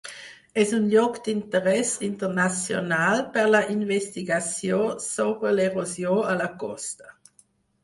És 0.61 0.69
un 0.77 0.85
lloc 0.93 1.19
d'interès 1.27 1.91
internacional 2.07 3.21
per 3.37 3.45
la 3.51 3.61
investigació 3.75 4.81
sobre 5.11 5.55
l'erosió 5.61 6.19
a 6.35 6.37
la 6.43 6.51
costa. 6.67 7.17